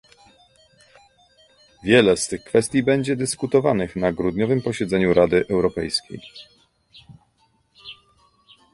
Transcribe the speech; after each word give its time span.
Wiele 1.83 2.17
z 2.17 2.27
tych 2.27 2.43
kwestii 2.43 2.83
będzie 2.83 3.15
dyskutowanych 3.15 3.95
na 3.95 4.11
grudniowym 4.11 4.61
posiedzeniu 4.61 5.13
Rady 5.13 5.45
Europejskiej 5.49 6.21